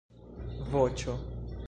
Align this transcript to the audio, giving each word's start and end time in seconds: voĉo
voĉo 0.71 1.15